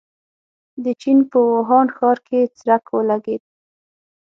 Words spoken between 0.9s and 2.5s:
چين په ووهان ښار کې